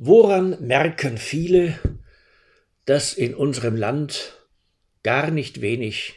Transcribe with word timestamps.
Woran 0.00 0.64
merken 0.64 1.18
viele, 1.18 1.76
dass 2.84 3.14
in 3.14 3.34
unserem 3.34 3.74
Land 3.74 4.38
gar 5.02 5.32
nicht 5.32 5.60
wenig 5.60 6.14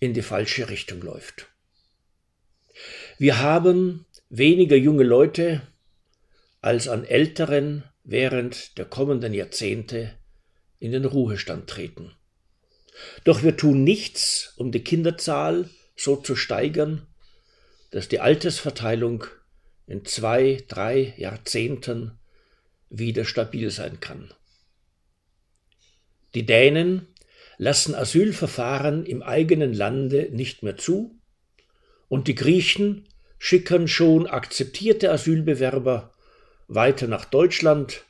in 0.00 0.14
die 0.14 0.22
falsche 0.22 0.68
Richtung 0.68 1.00
läuft? 1.00 1.48
Wir 3.16 3.38
haben 3.38 4.04
weniger 4.30 4.74
junge 4.74 5.04
Leute 5.04 5.62
als 6.60 6.88
an 6.88 7.04
älteren 7.04 7.84
während 8.02 8.78
der 8.78 8.84
kommenden 8.84 9.32
Jahrzehnte 9.32 10.18
in 10.80 10.90
den 10.90 11.04
Ruhestand 11.04 11.70
treten. 11.70 12.16
Doch 13.22 13.44
wir 13.44 13.56
tun 13.56 13.84
nichts, 13.84 14.54
um 14.56 14.72
die 14.72 14.82
Kinderzahl 14.82 15.70
so 15.94 16.16
zu 16.16 16.34
steigern, 16.34 17.06
dass 17.92 18.08
die 18.08 18.18
Altersverteilung 18.18 19.24
in 19.86 20.04
zwei, 20.04 20.64
drei 20.66 21.14
Jahrzehnten 21.16 22.18
wieder 22.98 23.24
stabil 23.24 23.70
sein 23.70 24.00
kann. 24.00 24.32
Die 26.34 26.46
Dänen 26.46 27.08
lassen 27.58 27.94
Asylverfahren 27.94 29.06
im 29.06 29.22
eigenen 29.22 29.72
Lande 29.72 30.28
nicht 30.32 30.62
mehr 30.62 30.76
zu 30.76 31.20
und 32.08 32.28
die 32.28 32.34
Griechen 32.34 33.08
schicken 33.38 33.88
schon 33.88 34.26
akzeptierte 34.26 35.10
Asylbewerber 35.10 36.12
weiter 36.66 37.06
nach 37.06 37.24
Deutschland, 37.24 38.04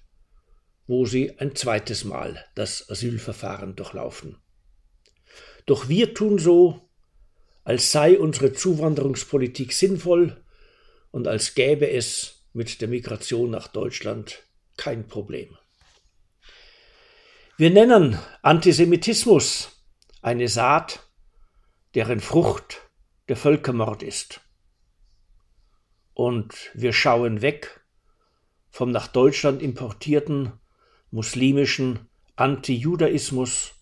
wo 0.87 1.07
sie 1.07 1.39
ein 1.39 1.55
zweites 1.55 2.05
Mal 2.05 2.45
das 2.55 2.89
Asylverfahren 2.89 3.75
durchlaufen. 3.77 4.39
Doch 5.67 5.89
wir 5.89 6.15
tun 6.15 6.39
so, 6.39 6.89
als 7.65 7.91
sei 7.91 8.19
unsere 8.19 8.53
Zuwanderungspolitik 8.53 9.73
sinnvoll 9.73 10.43
und 11.11 11.27
als 11.27 11.55
gäbe 11.55 11.91
es 11.91 12.45
mit 12.53 12.81
der 12.81 12.89
Migration 12.89 13.51
nach 13.51 13.69
Deutschland 13.69 14.44
kein 14.77 15.07
Problem. 15.09 15.57
Wir 17.57 17.71
nennen 17.71 18.19
Antisemitismus 18.43 19.81
eine 20.23 20.49
Saat, 20.49 21.07
deren 21.95 22.21
Frucht 22.21 22.83
der 23.29 23.37
Völkermord 23.37 24.03
ist. 24.03 24.41
Und 26.15 26.71
wir 26.75 26.93
schauen 26.93 27.43
weg 27.43 27.85
vom 28.71 28.91
nach 28.91 29.07
Deutschland 29.07 29.63
importierten 29.63 30.53
muslimischen 31.11 32.09
Antijudaismus 32.35 33.75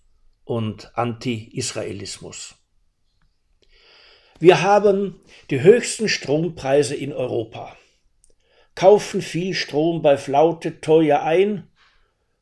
und 0.45 0.97
Anti-Israelismus. 0.99 2.55
Wir 4.39 4.61
haben 4.61 5.21
die 5.51 5.63
höchsten 5.63 6.09
Strompreise 6.09 6.95
in 6.95 7.13
Europa 7.13 7.77
kaufen 8.75 9.23
viel 9.23 9.55
Strom 9.55 10.03
bei 10.03 10.17
Flaute 10.17 10.81
teuer 10.81 11.23
ein 11.23 11.69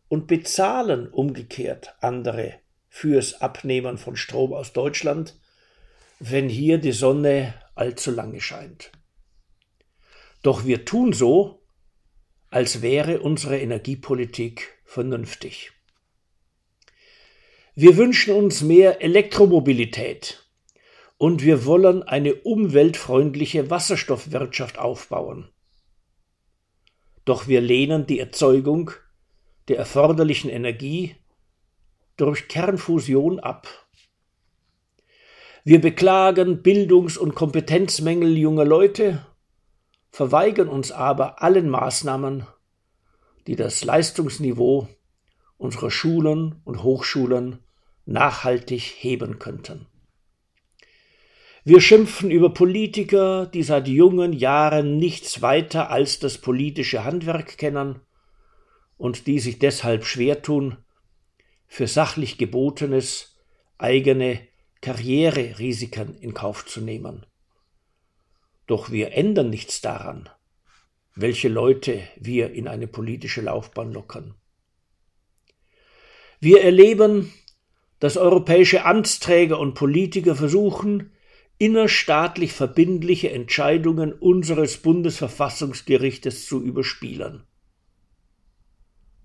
und 0.08 0.26
bezahlen 0.26 1.08
umgekehrt 1.08 1.94
andere 2.00 2.54
fürs 2.88 3.40
Abnehmen 3.40 3.98
von 3.98 4.16
Strom 4.16 4.52
aus 4.52 4.72
Deutschland, 4.72 5.38
wenn 6.18 6.48
hier 6.48 6.78
die 6.78 6.92
Sonne 6.92 7.54
allzu 7.74 8.10
lange 8.10 8.40
scheint. 8.40 8.90
Doch 10.42 10.64
wir 10.64 10.84
tun 10.84 11.12
so, 11.12 11.62
als 12.50 12.82
wäre 12.82 13.20
unsere 13.20 13.58
Energiepolitik 13.58 14.80
vernünftig. 14.84 15.72
Wir 17.74 17.96
wünschen 17.96 18.34
uns 18.34 18.62
mehr 18.62 19.00
Elektromobilität 19.00 20.44
und 21.16 21.44
wir 21.44 21.64
wollen 21.64 22.02
eine 22.02 22.34
umweltfreundliche 22.34 23.70
Wasserstoffwirtschaft 23.70 24.78
aufbauen 24.78 25.48
doch 27.30 27.46
wir 27.46 27.60
lehnen 27.60 28.06
die 28.06 28.18
Erzeugung 28.18 28.90
der 29.68 29.78
erforderlichen 29.78 30.50
Energie 30.50 31.14
durch 32.16 32.48
Kernfusion 32.48 33.38
ab. 33.38 33.68
Wir 35.62 35.80
beklagen 35.80 36.64
Bildungs- 36.64 37.16
und 37.16 37.36
Kompetenzmängel 37.36 38.36
junger 38.36 38.64
Leute, 38.64 39.24
verweigern 40.10 40.66
uns 40.66 40.90
aber 40.90 41.40
allen 41.40 41.70
Maßnahmen, 41.70 42.48
die 43.46 43.54
das 43.54 43.84
Leistungsniveau 43.84 44.88
unserer 45.56 45.92
Schulen 45.92 46.60
und 46.64 46.82
Hochschulen 46.82 47.60
nachhaltig 48.06 48.80
heben 48.80 49.38
könnten. 49.38 49.86
Wir 51.64 51.80
schimpfen 51.80 52.30
über 52.30 52.54
Politiker, 52.54 53.46
die 53.46 53.62
seit 53.62 53.86
jungen 53.86 54.32
Jahren 54.32 54.96
nichts 54.96 55.42
weiter 55.42 55.90
als 55.90 56.18
das 56.18 56.38
politische 56.38 57.04
Handwerk 57.04 57.58
kennen 57.58 58.00
und 58.96 59.26
die 59.26 59.40
sich 59.40 59.58
deshalb 59.58 60.04
schwer 60.04 60.40
tun, 60.42 60.78
für 61.66 61.86
sachlich 61.86 62.38
Gebotenes 62.38 63.38
eigene 63.76 64.40
Karriererisiken 64.80 66.16
in 66.18 66.32
Kauf 66.32 66.64
zu 66.64 66.80
nehmen. 66.80 67.26
Doch 68.66 68.90
wir 68.90 69.12
ändern 69.12 69.50
nichts 69.50 69.82
daran, 69.82 70.30
welche 71.14 71.48
Leute 71.48 72.02
wir 72.16 72.52
in 72.52 72.68
eine 72.68 72.86
politische 72.86 73.42
Laufbahn 73.42 73.92
lockern. 73.92 74.34
Wir 76.40 76.62
erleben, 76.62 77.32
dass 77.98 78.16
europäische 78.16 78.86
Amtsträger 78.86 79.58
und 79.58 79.74
Politiker 79.74 80.34
versuchen, 80.34 81.12
innerstaatlich 81.60 82.54
verbindliche 82.54 83.30
Entscheidungen 83.30 84.14
unseres 84.14 84.78
Bundesverfassungsgerichtes 84.78 86.46
zu 86.46 86.62
überspielen. 86.62 87.42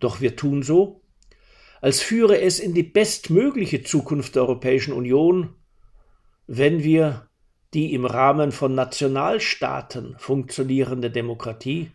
Doch 0.01 0.19
wir 0.19 0.35
tun 0.35 0.61
so, 0.61 1.01
als 1.79 2.01
führe 2.01 2.41
es 2.41 2.59
in 2.59 2.73
die 2.73 2.83
bestmögliche 2.83 3.83
Zukunft 3.83 4.35
der 4.35 4.41
Europäischen 4.41 4.91
Union, 4.91 5.55
wenn 6.45 6.83
wir 6.83 7.29
die 7.73 7.93
im 7.93 8.05
Rahmen 8.05 8.51
von 8.51 8.75
Nationalstaaten 8.75 10.17
funktionierende 10.19 11.09
Demokratie 11.11 11.91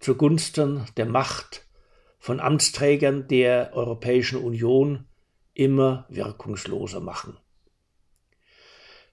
zugunsten 0.00 0.86
der 0.96 1.06
Macht 1.06 1.68
von 2.18 2.40
Amtsträgern 2.40 3.28
der 3.28 3.74
Europäischen 3.74 4.42
Union 4.42 5.06
immer 5.54 6.06
wirkungsloser 6.08 6.98
machen. 6.98 7.36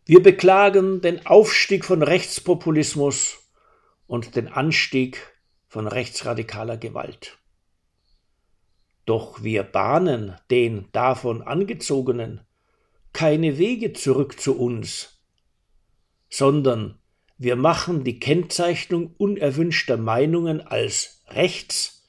Wir 0.07 0.23
beklagen 0.23 1.01
den 1.01 1.25
Aufstieg 1.25 1.83
von 1.83 2.01
Rechtspopulismus 2.01 3.39
und 4.07 4.37
den 4.37 4.47
Anstieg 4.47 5.19
von 5.67 5.85
rechtsradikaler 5.85 6.77
Gewalt. 6.77 7.37
Doch 9.05 9.43
wir 9.43 9.63
bahnen 9.63 10.37
den 10.49 10.87
davon 10.93 11.41
angezogenen 11.41 12.39
keine 13.11 13.57
Wege 13.57 13.91
zurück 13.91 14.39
zu 14.39 14.57
uns, 14.57 15.19
sondern 16.29 16.97
wir 17.37 17.57
machen 17.57 18.05
die 18.05 18.17
Kennzeichnung 18.17 19.13
unerwünschter 19.17 19.97
Meinungen 19.97 20.61
als 20.61 21.21
rechts 21.27 22.07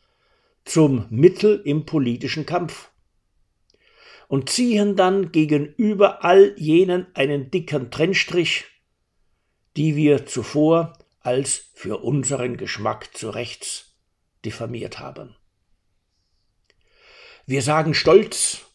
zum 0.64 1.06
Mittel 1.10 1.60
im 1.64 1.84
politischen 1.84 2.46
Kampf 2.46 2.92
und 4.28 4.50
ziehen 4.50 4.94
dann 4.94 5.32
gegenüber 5.32 6.22
all 6.24 6.54
jenen 6.58 7.06
einen 7.14 7.50
dicken 7.50 7.90
Trennstrich, 7.90 8.66
die 9.76 9.96
wir 9.96 10.26
zuvor 10.26 10.92
als 11.20 11.70
für 11.74 11.98
unseren 11.98 12.56
Geschmack 12.56 13.16
zu 13.16 13.30
rechts 13.30 13.96
diffamiert 14.44 14.98
haben. 14.98 15.34
Wir 17.46 17.62
sagen 17.62 17.94
stolz, 17.94 18.66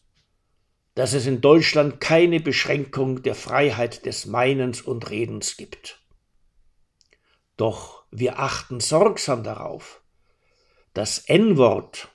dass 0.94 1.12
es 1.12 1.26
in 1.26 1.40
Deutschland 1.40 2.00
keine 2.00 2.40
Beschränkung 2.40 3.22
der 3.22 3.34
Freiheit 3.34 4.04
des 4.06 4.26
Meinens 4.26 4.82
und 4.82 5.10
Redens 5.10 5.56
gibt. 5.56 6.00
Doch 7.56 8.04
wir 8.10 8.40
achten 8.40 8.80
sorgsam 8.80 9.44
darauf, 9.44 10.02
das 10.92 11.18
N-Wort 11.18 12.08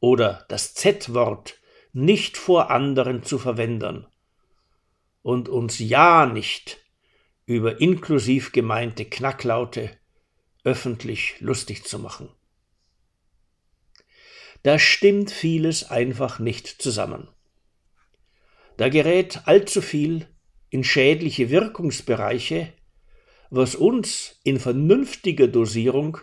oder 0.00 0.44
das 0.48 0.74
Z-Wort 0.74 1.59
nicht 1.92 2.36
vor 2.36 2.70
anderen 2.70 3.22
zu 3.22 3.38
verwenden 3.38 4.06
und 5.22 5.48
uns 5.48 5.78
ja 5.78 6.26
nicht 6.26 6.78
über 7.46 7.80
inklusiv 7.80 8.52
gemeinte 8.52 9.04
Knacklaute 9.04 9.90
öffentlich 10.64 11.40
lustig 11.40 11.84
zu 11.84 11.98
machen. 11.98 12.28
Da 14.62 14.78
stimmt 14.78 15.30
vieles 15.30 15.90
einfach 15.90 16.38
nicht 16.38 16.66
zusammen. 16.82 17.28
Da 18.76 18.88
gerät 18.88 19.42
allzu 19.46 19.80
viel 19.82 20.26
in 20.68 20.84
schädliche 20.84 21.50
Wirkungsbereiche, 21.50 22.72
was 23.50 23.74
uns 23.74 24.38
in 24.44 24.60
vernünftiger 24.60 25.48
Dosierung 25.48 26.18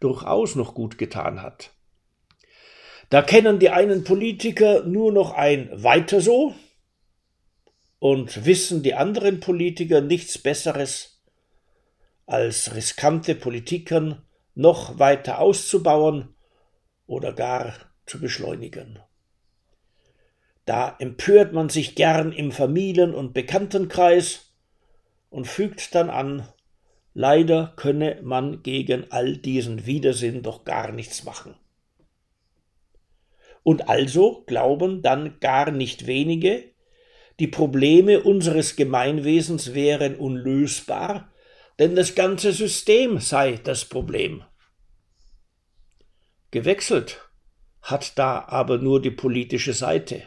durchaus 0.00 0.54
noch 0.54 0.74
gut 0.74 0.98
getan 0.98 1.42
hat. 1.42 1.72
Da 3.10 3.22
kennen 3.22 3.58
die 3.58 3.70
einen 3.70 4.04
Politiker 4.04 4.84
nur 4.84 5.12
noch 5.12 5.32
ein 5.32 5.70
weiter 5.72 6.20
so 6.20 6.54
und 7.98 8.44
wissen 8.44 8.82
die 8.82 8.94
anderen 8.94 9.40
Politiker 9.40 10.00
nichts 10.00 10.38
Besseres, 10.38 11.22
als 12.26 12.74
riskante 12.74 13.34
Politikern 13.34 14.22
noch 14.54 14.98
weiter 14.98 15.38
auszubauen 15.38 16.34
oder 17.06 17.32
gar 17.32 17.74
zu 18.06 18.20
beschleunigen. 18.20 18.98
Da 20.64 20.96
empört 20.98 21.52
man 21.52 21.68
sich 21.68 21.94
gern 21.94 22.32
im 22.32 22.50
Familien- 22.50 23.14
und 23.14 23.34
Bekanntenkreis 23.34 24.54
und 25.28 25.46
fügt 25.46 25.94
dann 25.94 26.08
an, 26.08 26.48
leider 27.12 27.74
könne 27.76 28.20
man 28.22 28.62
gegen 28.62 29.10
all 29.10 29.36
diesen 29.36 29.84
Widersinn 29.84 30.42
doch 30.42 30.64
gar 30.64 30.90
nichts 30.92 31.24
machen. 31.24 31.54
Und 33.64 33.88
also 33.88 34.44
glauben 34.46 35.02
dann 35.02 35.40
gar 35.40 35.72
nicht 35.72 36.06
wenige, 36.06 36.62
die 37.40 37.48
Probleme 37.48 38.22
unseres 38.22 38.76
Gemeinwesens 38.76 39.74
wären 39.74 40.14
unlösbar, 40.14 41.32
denn 41.80 41.96
das 41.96 42.14
ganze 42.14 42.52
System 42.52 43.18
sei 43.18 43.58
das 43.64 43.86
Problem. 43.86 44.44
Gewechselt 46.52 47.28
hat 47.82 48.16
da 48.16 48.44
aber 48.46 48.78
nur 48.78 49.02
die 49.02 49.10
politische 49.10 49.72
Seite, 49.72 50.22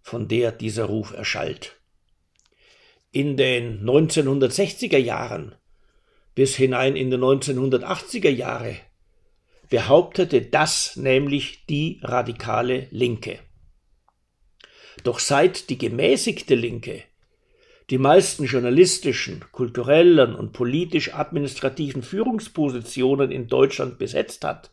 von 0.00 0.26
der 0.26 0.50
dieser 0.50 0.86
Ruf 0.86 1.12
erschallt. 1.12 1.78
In 3.12 3.36
den 3.36 3.84
1960er 3.84 4.98
Jahren 4.98 5.54
bis 6.34 6.56
hinein 6.56 6.96
in 6.96 7.10
die 7.10 7.18
1980er 7.18 8.30
Jahre 8.30 8.76
behauptete 9.72 10.42
das 10.42 10.96
nämlich 10.96 11.64
die 11.64 11.98
radikale 12.02 12.88
Linke. 12.90 13.38
Doch 15.02 15.18
seit 15.18 15.70
die 15.70 15.78
gemäßigte 15.78 16.54
Linke 16.54 17.04
die 17.88 17.96
meisten 17.96 18.44
journalistischen, 18.44 19.42
kulturellen 19.50 20.34
und 20.34 20.52
politisch-administrativen 20.52 22.02
Führungspositionen 22.02 23.30
in 23.30 23.48
Deutschland 23.48 23.98
besetzt 23.98 24.44
hat, 24.44 24.72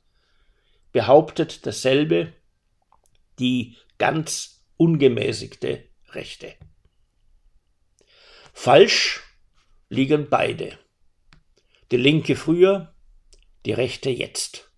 behauptet 0.91 1.65
dasselbe 1.65 2.33
die 3.39 3.77
ganz 3.99 4.65
ungemäßigte 4.75 5.85
Rechte. 6.09 6.55
Falsch 8.51 9.21
liegen 9.87 10.27
beide. 10.29 10.77
Die 11.89 11.97
Linke 11.97 12.35
früher, 12.35 12.93
die 13.65 13.71
Rechte 13.71 14.09
jetzt. 14.09 14.68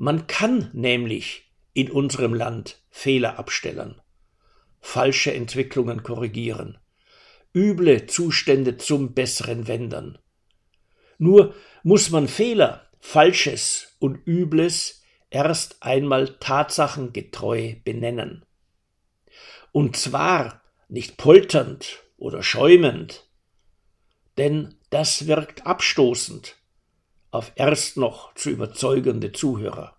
Man 0.00 0.28
kann 0.28 0.70
nämlich 0.74 1.50
in 1.72 1.90
unserem 1.90 2.32
Land 2.32 2.80
Fehler 2.88 3.36
abstellen, 3.36 4.00
falsche 4.78 5.34
Entwicklungen 5.34 6.04
korrigieren, 6.04 6.78
üble 7.52 8.06
Zustände 8.06 8.76
zum 8.76 9.12
Besseren 9.12 9.66
wendern. 9.66 10.16
Nur 11.18 11.52
muss 11.82 12.10
man 12.10 12.28
Fehler, 12.28 12.88
Falsches 13.00 13.96
und 13.98 14.24
Übles 14.24 15.02
erst 15.30 15.82
einmal 15.82 16.28
tatsachengetreu 16.38 17.74
benennen. 17.82 18.44
Und 19.72 19.96
zwar 19.96 20.62
nicht 20.88 21.16
polternd 21.16 22.04
oder 22.16 22.44
schäumend, 22.44 23.26
denn 24.36 24.76
das 24.90 25.26
wirkt 25.26 25.66
abstoßend 25.66 26.56
auf 27.30 27.52
erst 27.56 27.96
noch 27.96 28.34
zu 28.34 28.50
überzeugende 28.50 29.32
Zuhörer. 29.32 29.96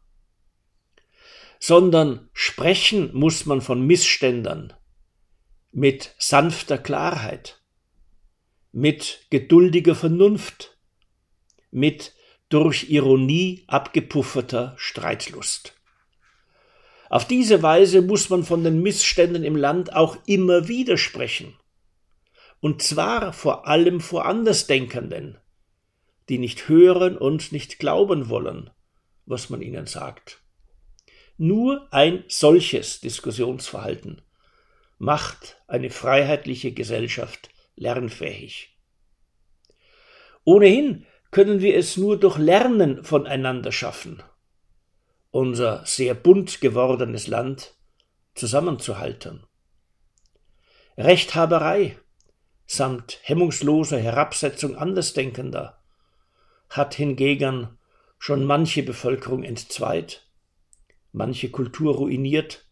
Sondern 1.60 2.30
sprechen 2.34 3.14
muss 3.14 3.46
man 3.46 3.62
von 3.62 3.86
Missständen 3.86 4.74
mit 5.72 6.16
sanfter 6.18 6.78
Klarheit, 6.78 7.62
mit 8.72 9.28
geduldiger 9.30 9.96
Vernunft, 9.96 10.78
mit 11.72 12.14
durch 12.50 12.90
Ironie 12.90 13.64
abgepufferter 13.68 14.74
Streitlust. 14.78 15.76
Auf 17.10 17.26
diese 17.28 17.62
Weise 17.64 18.02
muss 18.02 18.30
man 18.30 18.44
von 18.44 18.64
den 18.64 18.82
Missständen 18.82 19.44
im 19.44 19.56
Land 19.56 19.94
auch 19.94 20.18
immer 20.26 20.68
wieder 20.68 20.98
sprechen. 20.98 21.56
Und 22.60 22.82
zwar 22.82 23.34
vor 23.34 23.68
allem 23.68 24.00
vor 24.00 24.26
Andersdenkenden, 24.26 25.38
die 26.30 26.38
nicht 26.38 26.70
hören 26.70 27.18
und 27.18 27.52
nicht 27.52 27.80
glauben 27.80 28.30
wollen, 28.30 28.70
was 29.26 29.50
man 29.50 29.62
ihnen 29.62 29.88
sagt. 29.88 30.42
Nur 31.38 31.88
ein 31.92 32.24
solches 32.28 33.00
Diskussionsverhalten 33.00 34.22
macht 34.98 35.62
eine 35.68 35.90
freiheitliche 35.90 36.74
Gesellschaft 36.74 37.50
lernfähig. 37.76 38.78
Ohnehin 40.44 41.06
können 41.32 41.62
wir 41.62 41.76
es 41.76 41.98
nur 41.98 42.20
durch 42.20 42.38
Lernen 42.38 43.04
voneinander 43.04 43.72
schaffen, 43.72 44.22
unser 45.32 45.86
sehr 45.86 46.14
bunt 46.14 46.60
gewordenes 46.60 47.28
Land 47.28 47.76
zusammenzuhalten. 48.36 49.46
Rechthaberei 50.98 51.98
samt 52.66 53.20
hemmungsloser 53.24 54.00
Herabsetzung 54.00 54.76
Andersdenkender 54.76 55.79
hat 56.70 56.96
hingegen 56.96 57.78
schon 58.18 58.46
manche 58.46 58.84
Bevölkerung 58.84 59.44
entzweit, 59.44 60.28
manche 61.12 61.50
Kultur 61.50 61.96
ruiniert, 61.96 62.66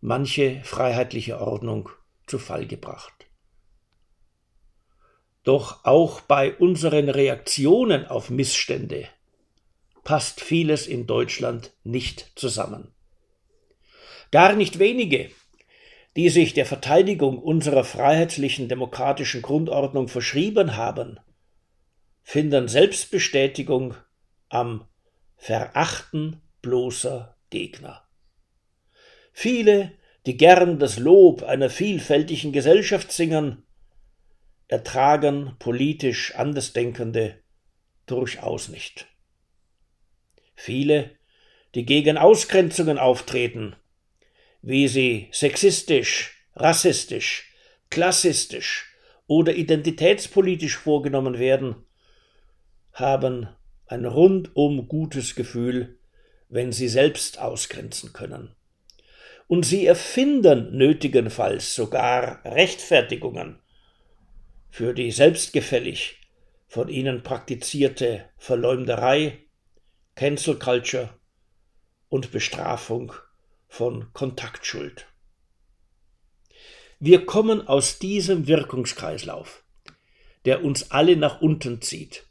manche 0.00 0.60
freiheitliche 0.64 1.40
Ordnung 1.40 1.88
zu 2.26 2.38
Fall 2.38 2.66
gebracht. 2.66 3.26
Doch 5.42 5.84
auch 5.84 6.20
bei 6.20 6.54
unseren 6.54 7.08
Reaktionen 7.08 8.06
auf 8.06 8.28
Missstände 8.28 9.08
passt 10.04 10.40
vieles 10.40 10.86
in 10.86 11.06
Deutschland 11.06 11.72
nicht 11.84 12.32
zusammen. 12.34 12.92
Gar 14.30 14.54
nicht 14.54 14.78
wenige, 14.78 15.30
die 16.16 16.28
sich 16.28 16.52
der 16.52 16.66
Verteidigung 16.66 17.38
unserer 17.38 17.84
freiheitlichen 17.84 18.68
demokratischen 18.68 19.40
Grundordnung 19.40 20.08
verschrieben 20.08 20.76
haben, 20.76 21.18
finden 22.28 22.68
Selbstbestätigung 22.68 23.94
am 24.50 24.86
Verachten 25.38 26.42
bloßer 26.60 27.38
Gegner. 27.48 28.06
Viele, 29.32 29.92
die 30.26 30.36
gern 30.36 30.78
das 30.78 30.98
Lob 30.98 31.42
einer 31.42 31.70
vielfältigen 31.70 32.52
Gesellschaft 32.52 33.12
singen, 33.12 33.62
ertragen 34.66 35.56
politisch 35.58 36.34
Andersdenkende 36.34 37.42
durchaus 38.04 38.68
nicht. 38.68 39.06
Viele, 40.54 41.16
die 41.74 41.86
gegen 41.86 42.18
Ausgrenzungen 42.18 42.98
auftreten, 42.98 43.74
wie 44.60 44.86
sie 44.86 45.28
sexistisch, 45.32 46.44
rassistisch, 46.54 47.54
klassistisch 47.88 48.94
oder 49.26 49.54
identitätspolitisch 49.54 50.76
vorgenommen 50.76 51.38
werden, 51.38 51.86
haben 52.98 53.48
ein 53.86 54.04
rundum 54.04 54.88
gutes 54.88 55.34
Gefühl, 55.34 55.98
wenn 56.48 56.72
sie 56.72 56.88
selbst 56.88 57.38
ausgrenzen 57.38 58.12
können. 58.12 58.54
Und 59.46 59.64
sie 59.64 59.86
erfinden 59.86 60.76
nötigenfalls 60.76 61.74
sogar 61.74 62.44
Rechtfertigungen 62.44 63.60
für 64.70 64.92
die 64.92 65.10
selbstgefällig 65.10 66.20
von 66.66 66.88
ihnen 66.88 67.22
praktizierte 67.22 68.28
Verleumderei, 68.36 69.38
Cancel 70.14 70.58
Culture 70.58 71.10
und 72.10 72.30
Bestrafung 72.30 73.12
von 73.68 74.12
Kontaktschuld. 74.12 75.06
Wir 77.00 77.24
kommen 77.24 77.66
aus 77.66 77.98
diesem 77.98 78.46
Wirkungskreislauf, 78.46 79.64
der 80.44 80.64
uns 80.64 80.90
alle 80.90 81.16
nach 81.16 81.40
unten 81.40 81.80
zieht, 81.80 82.27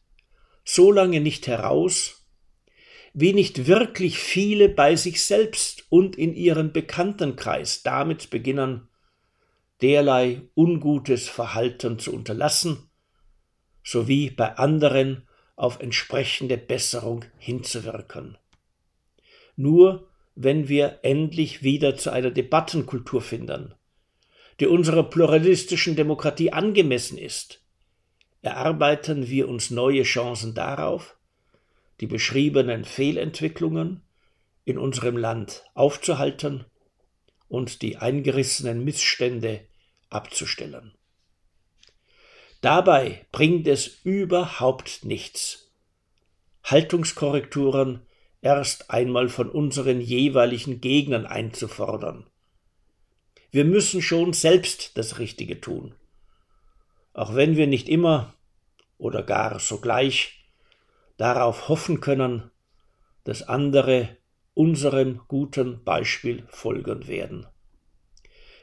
so 0.70 0.92
lange 0.92 1.22
nicht 1.22 1.48
heraus, 1.48 2.28
wie 3.14 3.32
nicht 3.32 3.68
wirklich 3.68 4.20
viele 4.20 4.68
bei 4.68 4.98
sich 4.98 5.24
selbst 5.24 5.86
und 5.90 6.18
in 6.18 6.36
ihrem 6.36 6.74
Bekanntenkreis 6.74 7.84
damit 7.84 8.30
beginnen, 8.32 8.90
derlei 9.82 10.42
ungutes 10.56 11.30
Verhalten 11.30 12.00
zu 12.00 12.14
unterlassen, 12.14 12.90
sowie 13.82 14.30
bei 14.30 14.58
anderen 14.58 15.26
auf 15.56 15.80
entsprechende 15.80 16.58
Besserung 16.58 17.24
hinzuwirken. 17.38 18.38
Nur 19.56 20.10
wenn 20.36 20.68
wir 20.68 21.00
endlich 21.04 21.64
wieder 21.64 21.96
zu 21.96 22.12
einer 22.12 22.30
Debattenkultur 22.30 23.22
finden, 23.22 23.74
die 24.60 24.68
unserer 24.68 25.04
pluralistischen 25.04 25.96
Demokratie 25.96 26.52
angemessen 26.52 27.18
ist, 27.18 27.64
erarbeiten 28.48 29.28
wir 29.28 29.50
uns 29.50 29.72
neue 29.72 30.04
Chancen 30.04 30.54
darauf, 30.54 31.18
die 32.00 32.08
beschriebenen 32.08 32.86
Fehlentwicklungen 32.86 34.02
in 34.64 34.78
unserem 34.78 35.18
Land 35.18 35.66
aufzuhalten 35.74 36.66
und 37.50 37.82
die 37.82 37.98
eingerissenen 37.98 38.84
Missstände 38.86 39.66
abzustellen. 40.10 40.94
Dabei 42.62 43.26
bringt 43.32 43.68
es 43.68 44.00
überhaupt 44.04 45.04
nichts, 45.04 45.72
Haltungskorrekturen 46.64 48.06
erst 48.42 48.92
einmal 48.92 49.28
von 49.28 49.50
unseren 49.50 50.00
jeweiligen 50.00 50.80
Gegnern 50.80 51.26
einzufordern. 51.26 52.26
Wir 53.52 53.66
müssen 53.66 54.02
schon 54.02 54.34
selbst 54.34 54.98
das 54.98 55.20
Richtige 55.20 55.60
tun, 55.60 55.96
auch 57.14 57.36
wenn 57.36 57.56
wir 57.56 57.68
nicht 57.68 57.90
immer 57.90 58.34
oder 58.98 59.24
gar 59.24 59.60
sogleich 59.60 60.52
darauf 61.18 61.70
hoffen 61.70 62.00
können, 62.00 62.52
dass 63.24 63.44
andere 63.44 64.18
unserem 64.54 65.22
guten 65.28 65.84
Beispiel 65.84 66.46
folgen 66.50 67.08
werden. 67.08 67.48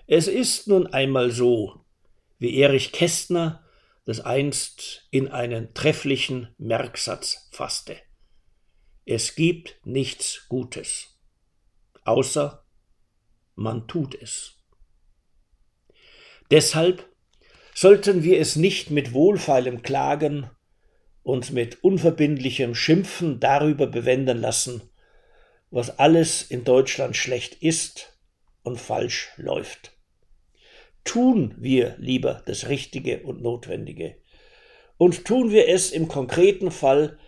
Es 0.06 0.26
ist 0.28 0.68
nun 0.68 0.86
einmal 0.86 1.30
so, 1.30 1.84
wie 2.38 2.58
Erich 2.58 2.92
Kästner 2.92 3.64
das 4.04 4.20
einst 4.20 5.06
in 5.10 5.28
einen 5.28 5.72
trefflichen 5.72 6.54
Merksatz 6.58 7.48
fasste. 7.52 7.96
Es 9.06 9.34
gibt 9.34 9.78
nichts 9.84 10.46
Gutes, 10.48 11.18
außer 12.04 12.64
man 13.54 13.86
tut 13.86 14.14
es. 14.14 14.62
Deshalb 16.50 17.08
sollten 17.74 18.22
wir 18.22 18.40
es 18.40 18.56
nicht 18.56 18.90
mit 18.90 19.12
wohlfeilem 19.12 19.82
Klagen 19.82 20.50
und 21.22 21.52
mit 21.52 21.82
unverbindlichem 21.82 22.74
Schimpfen 22.74 23.40
darüber 23.40 23.86
bewenden 23.86 24.38
lassen, 24.38 24.82
was 25.70 25.98
alles 25.98 26.42
in 26.42 26.64
Deutschland 26.64 27.16
schlecht 27.16 27.62
ist 27.62 28.16
und 28.62 28.80
falsch 28.80 29.32
läuft 29.36 29.94
tun 31.04 31.54
wir 31.58 31.94
lieber 31.98 32.42
das 32.46 32.68
Richtige 32.68 33.22
und 33.22 33.42
Notwendige. 33.42 34.16
Und 34.96 35.24
tun 35.24 35.50
wir 35.50 35.68
es 35.68 35.92
im 35.92 36.08
konkreten 36.08 36.70
Fall 36.70 37.18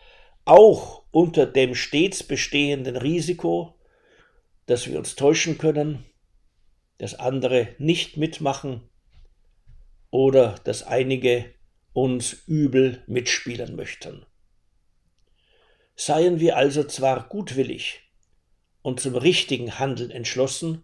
auch 0.44 1.04
unter 1.10 1.46
dem 1.46 1.74
stets 1.74 2.22
bestehenden 2.22 2.96
Risiko, 2.96 3.74
dass 4.66 4.88
wir 4.88 4.98
uns 4.98 5.14
täuschen 5.14 5.58
können, 5.58 6.04
dass 6.98 7.14
andere 7.14 7.68
nicht 7.78 8.16
mitmachen 8.16 8.88
oder 10.16 10.54
dass 10.64 10.82
einige 10.82 11.52
uns 11.92 12.32
übel 12.46 13.04
mitspielen 13.06 13.76
möchten. 13.76 14.24
Seien 15.94 16.40
wir 16.40 16.56
also 16.56 16.84
zwar 16.84 17.28
gutwillig 17.28 18.00
und 18.80 18.98
zum 18.98 19.14
richtigen 19.14 19.78
Handeln 19.78 20.10
entschlossen, 20.10 20.82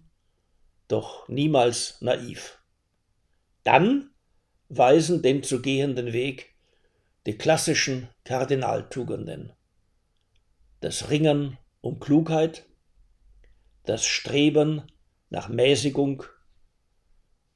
doch 0.86 1.26
niemals 1.28 1.96
naiv. 2.02 2.58
Dann 3.64 4.10
weisen 4.68 5.22
den 5.22 5.42
zu 5.42 5.62
gehenden 5.62 6.12
Weg 6.12 6.54
die 7.24 7.38
klassischen 7.38 8.10
Kardinaltugenden. 8.24 9.54
Das 10.80 11.08
Ringen 11.08 11.56
um 11.80 12.00
Klugheit, 12.00 12.66
das 13.84 14.04
Streben 14.04 14.82
nach 15.30 15.48
Mäßigung, 15.48 16.22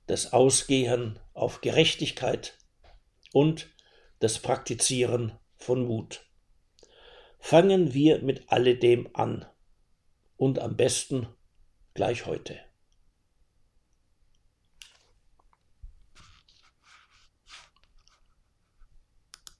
das 0.07 0.33
Ausgehen 0.33 1.19
auf 1.35 1.61
Gerechtigkeit 1.61 2.57
und 3.33 3.69
das 4.21 4.39
Praktizieren 4.39 5.33
von 5.57 5.87
Mut. 5.87 6.25
Fangen 7.39 7.93
wir 7.93 8.23
mit 8.23 8.51
alledem 8.51 9.09
an 9.13 9.45
und 10.37 10.59
am 10.59 10.77
besten 10.77 11.29
gleich 11.95 12.27
heute. 12.27 12.59